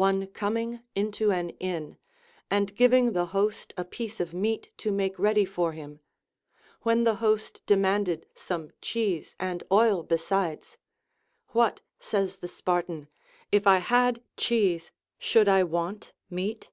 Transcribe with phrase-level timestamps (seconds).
[0.00, 1.98] One coming into an inn
[2.50, 6.00] and giving the host a piece of meat to make ready for him,—
[6.82, 10.78] when the host demanded some cheese and oil besides,—
[11.48, 11.82] What!
[11.98, 13.08] says the Spartan,
[13.52, 16.70] if I had cheese should I Avant meat?